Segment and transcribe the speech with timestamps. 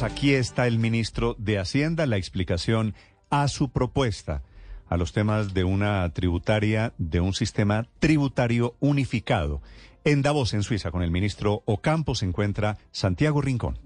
[0.00, 2.94] Aquí está el ministro de Hacienda, la explicación
[3.30, 4.42] a su propuesta
[4.88, 9.62] a los temas de una tributaria, de un sistema tributario unificado.
[10.04, 13.78] En Davos, en Suiza, con el ministro Ocampo se encuentra Santiago Rincón.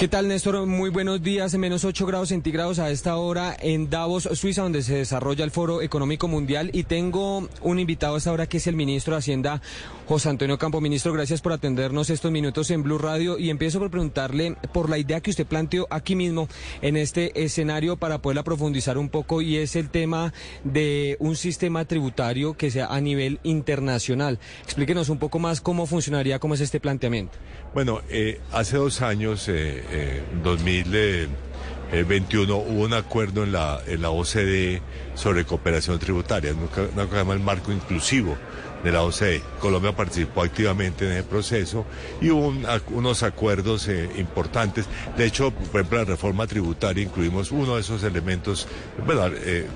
[0.00, 0.64] ¿Qué tal, Néstor?
[0.64, 1.54] Muy buenos días.
[1.58, 5.82] Menos 8 grados centígrados a esta hora en Davos, Suiza, donde se desarrolla el Foro
[5.82, 6.70] Económico Mundial.
[6.72, 9.60] Y tengo un invitado a esta hora que es el ministro de Hacienda,
[10.08, 10.80] José Antonio Campo.
[10.80, 13.36] Ministro, gracias por atendernos estos minutos en Blue Radio.
[13.36, 16.48] Y empiezo por preguntarle por la idea que usted planteó aquí mismo
[16.80, 19.42] en este escenario para poderla profundizar un poco.
[19.42, 20.32] Y es el tema
[20.64, 24.38] de un sistema tributario que sea a nivel internacional.
[24.64, 27.36] Explíquenos un poco más cómo funcionaría, cómo es este planteamiento.
[27.72, 34.10] Bueno, eh, hace dos años, eh, eh, 2021, hubo un acuerdo en la, en la
[34.10, 34.82] OCDE
[35.14, 38.36] sobre cooperación tributaria, una cosa llama el marco inclusivo
[38.82, 39.42] de la OCDE.
[39.60, 41.84] Colombia participó activamente en ese proceso
[42.20, 42.54] y hubo
[42.92, 44.86] unos acuerdos eh, importantes.
[45.16, 48.68] De hecho, por ejemplo, la reforma tributaria incluimos uno de esos elementos,
[49.06, 49.32] ¿verdad?
[49.36, 49.68] Eh,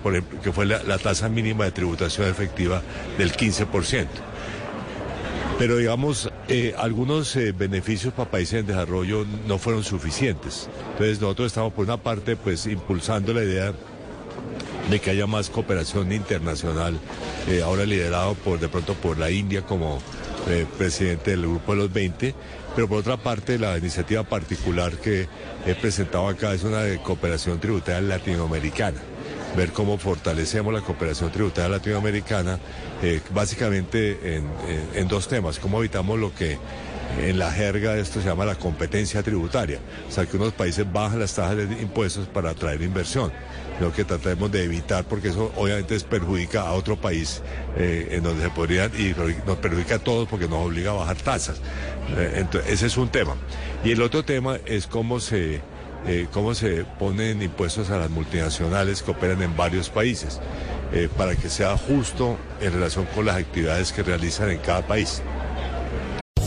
[0.43, 2.83] que fue la tasa mínima de tributación efectiva
[3.19, 4.07] del 15%.
[5.59, 10.69] Pero digamos, eh, algunos eh, beneficios para países en desarrollo no fueron suficientes.
[10.93, 13.73] Entonces nosotros estamos por una parte pues impulsando la idea
[14.91, 16.99] de que haya más cooperación internacional,
[17.49, 20.01] eh, ahora liderado por de pronto por la India como
[20.77, 22.35] presidente del grupo de los 20,
[22.77, 25.27] pero por otra parte la iniciativa particular que
[25.65, 29.01] he presentado acá es una de cooperación tributaria latinoamericana
[29.57, 32.59] ver cómo fortalecemos la cooperación tributaria latinoamericana,
[33.03, 34.37] eh, básicamente
[34.95, 36.59] en, dos temas, cómo evitamos lo que
[37.21, 39.79] en la jerga esto se llama la competencia tributaria,
[40.09, 43.33] o sea, que unos países bajan las tasas de impuestos para atraer inversión,
[43.81, 47.43] lo que tratemos de evitar, porque eso obviamente perjudica a otro país
[47.77, 49.15] eh, en donde se podrían, y
[49.47, 51.61] nos perjudica a todos porque nos obliga a bajar tasas.
[52.17, 53.37] Eh, entonces, ese es un tema.
[53.85, 55.61] Y el otro tema es cómo se
[56.07, 60.41] eh, cómo se ponen impuestos a las multinacionales que operan en varios países,
[60.93, 65.23] eh, para que sea justo en relación con las actividades que realizan en cada país.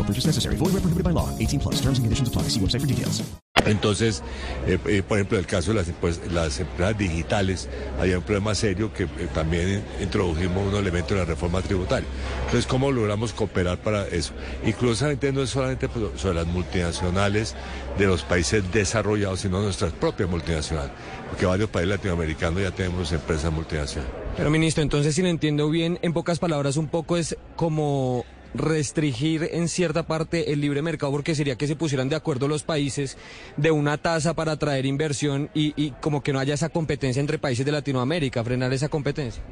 [0.00, 0.56] No purchase necessary.
[0.56, 1.28] Void where prohibited by law.
[1.38, 1.74] 18 plus.
[1.82, 2.48] Terms and conditions apply.
[2.48, 3.22] See website for details.
[3.66, 4.22] Entonces,
[4.66, 7.68] eh, eh, por ejemplo, en el caso de las, pues, las empresas digitales,
[8.00, 12.08] había un problema serio que eh, también introdujimos un elemento de la reforma tributaria.
[12.46, 14.32] Entonces, ¿cómo logramos cooperar para eso?
[14.78, 17.54] Curiosamente no es solamente pues, sobre las multinacionales
[17.98, 20.92] de los países desarrollados, sino nuestras propias multinacionales,
[21.28, 24.10] porque varios países latinoamericanos ya tenemos empresas multinacionales.
[24.38, 28.24] Pero ministro, entonces si lo entiendo bien, en pocas palabras un poco es como
[28.54, 32.62] restringir en cierta parte el libre mercado porque sería que se pusieran de acuerdo los
[32.62, 33.16] países
[33.56, 37.38] de una tasa para atraer inversión y, y como que no haya esa competencia entre
[37.38, 39.42] países de Latinoamérica, frenar esa competencia.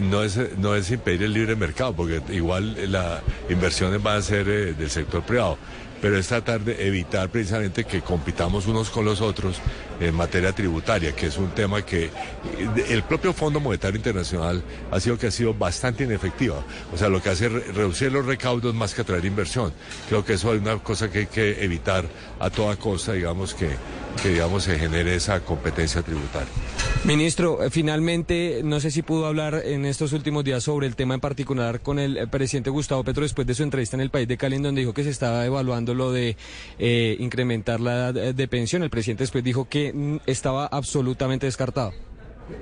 [0.00, 4.48] No es, no es impedir el libre mercado, porque igual las inversiones van a ser
[4.48, 5.56] eh, del sector privado,
[6.02, 9.58] pero es tratar de evitar precisamente que compitamos unos con los otros
[10.00, 12.10] en materia tributaria, que es un tema que eh,
[12.88, 16.64] el propio Fondo Monetario Internacional ha sido que ha sido bastante inefectiva.
[16.92, 19.72] O sea, lo que hace es re- reducir los recaudos más que atraer inversión.
[20.08, 22.04] Creo que eso es una cosa que hay que evitar
[22.40, 23.68] a toda costa, digamos, que,
[24.22, 26.48] que digamos, se genere esa competencia tributaria.
[27.04, 31.14] Ministro, eh, finalmente, no sé si pudo hablar en estos últimos días sobre el tema
[31.14, 34.26] en particular con el eh, presidente Gustavo Petro después de su entrevista en el país
[34.26, 36.36] de Cali, donde dijo que se estaba evaluando lo de
[36.78, 38.82] eh, incrementar la edad de pensión.
[38.82, 41.92] El presidente después dijo que mm, estaba absolutamente descartado.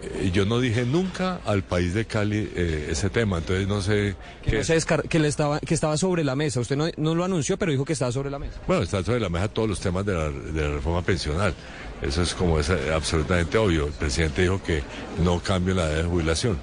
[0.02, 4.14] Eh, Yo no dije nunca al país de Cali eh, ese tema, entonces no sé
[4.44, 6.60] Que, no se descar- que, le estaba, que estaba sobre la mesa.
[6.60, 8.60] Usted no, no lo anunció, pero dijo que estaba sobre la mesa.
[8.66, 11.52] Bueno, están sobre la mesa todos los temas de la, de la reforma pensional.
[12.00, 13.86] Eso es como es eh, absolutamente obvio.
[13.86, 14.82] El presidente dijo que
[15.24, 16.58] no cambia la edad de jubilación.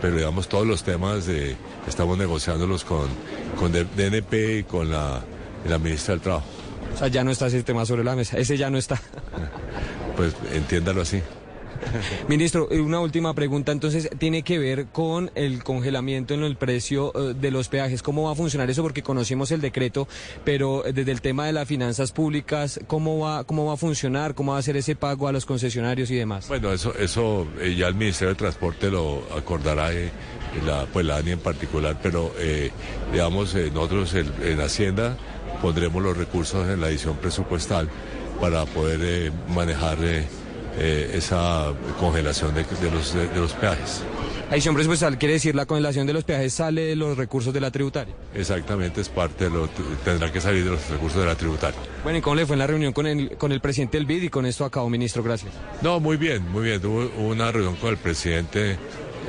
[0.00, 1.56] Pero digamos, todos los temas de,
[1.88, 3.08] estamos negociándolos con,
[3.58, 5.22] con DNP y con la,
[5.66, 6.46] la ministra del Trabajo.
[6.94, 8.36] O sea, ya no está ese tema sobre la mesa.
[8.38, 9.00] Ese ya no está.
[10.16, 11.22] Pues entiéndalo así.
[12.28, 17.12] Ministro, eh, una última pregunta, entonces, tiene que ver con el congelamiento en el precio
[17.14, 18.02] eh, de los peajes.
[18.02, 18.82] ¿Cómo va a funcionar eso?
[18.82, 20.08] Porque conocimos el decreto,
[20.44, 24.34] pero eh, desde el tema de las finanzas públicas, ¿cómo va, cómo va a funcionar?
[24.34, 26.48] ¿Cómo va a ser ese pago a los concesionarios y demás?
[26.48, 27.46] Bueno, eso, eso
[27.76, 29.90] ya el Ministerio de Transporte lo acordará,
[30.66, 32.70] la, pues la ANI en particular, pero eh,
[33.12, 35.16] digamos, nosotros el- en Hacienda
[35.62, 37.88] pondremos los recursos en la edición presupuestal
[38.40, 39.98] para poder manejar
[40.78, 44.02] eh, esa congelación de, de los, de, de los peajes.
[44.50, 47.70] Adición presupuestal quiere decir la congelación de los peajes sale de los recursos de la
[47.70, 48.14] tributaria.
[48.34, 49.68] Exactamente, es parte de lo,
[50.04, 51.78] tendrá que salir de los recursos de la tributaria.
[52.02, 54.22] Bueno, ¿y cómo le fue en la reunión con el, con el presidente del BID?
[54.22, 55.52] Y con esto acabo, ministro, gracias.
[55.82, 56.84] No, muy bien, muy bien.
[56.84, 58.78] Hubo una reunión con el presidente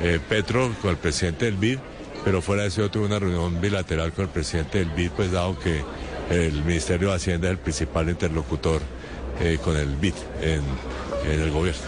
[0.02, 1.78] eh, Petro, con el presidente del BID,
[2.24, 5.32] pero fuera de eso yo tuve una reunión bilateral con el presidente del BID, pues
[5.32, 5.82] dado que
[6.30, 8.80] el Ministerio de Hacienda es el principal interlocutor
[9.40, 10.62] eh, con el BID en,
[11.24, 11.80] Eh, en el gobierno.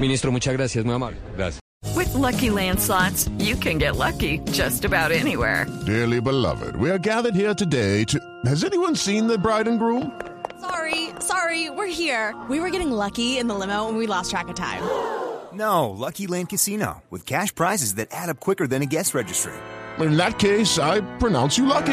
[0.00, 1.18] Ministro, muchas gracias, muy amable.
[1.36, 1.60] Gracias.
[1.96, 5.66] With Lucky landslots, you can get lucky just about anywhere.
[5.84, 8.18] Dearly beloved, we are gathered here today to.
[8.46, 10.12] Has anyone seen the bride and groom?
[10.60, 12.34] Sorry, sorry, we're here.
[12.48, 14.82] We were getting lucky in the limo and we lost track of time.
[15.54, 19.52] No, Lucky Land Casino, with cash prizes that add up quicker than a guest registry.
[19.98, 21.92] In that case, I pronounce you lucky.